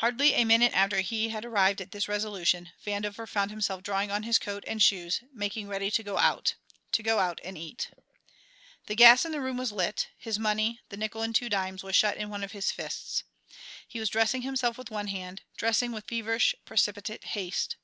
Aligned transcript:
Hardly 0.00 0.34
a 0.34 0.44
minute 0.44 0.74
after 0.74 1.00
he 1.00 1.30
had 1.30 1.42
arrived 1.46 1.80
at 1.80 1.90
this 1.92 2.06
resolution 2.06 2.70
Vandover 2.84 3.26
found 3.26 3.50
himself 3.50 3.82
drawing 3.82 4.10
on 4.10 4.24
his 4.24 4.38
coat 4.38 4.62
and 4.66 4.82
shoes 4.82 5.22
making 5.32 5.68
ready 5.68 5.90
to 5.90 6.02
go 6.02 6.18
out 6.18 6.56
to 6.90 7.02
go 7.02 7.18
out 7.18 7.40
and 7.42 7.56
eat. 7.56 7.88
The 8.88 8.94
gas 8.94 9.24
in 9.24 9.32
the 9.32 9.40
room 9.40 9.56
was 9.56 9.72
lit, 9.72 10.08
his 10.18 10.38
money, 10.38 10.80
the 10.90 10.98
nickel 10.98 11.22
and 11.22 11.32
the 11.32 11.38
two 11.38 11.48
dimes, 11.48 11.82
was 11.82 11.96
shut 11.96 12.18
in 12.18 12.28
one 12.28 12.44
of 12.44 12.52
his 12.52 12.70
fists. 12.70 13.24
He 13.88 13.98
was 13.98 14.10
dressing 14.10 14.42
himself 14.42 14.76
with 14.76 14.90
one 14.90 15.06
hand, 15.08 15.40
dressing 15.56 15.92
with 15.92 16.04
feverish, 16.08 16.54
precipitate 16.66 17.24
haste. 17.24 17.76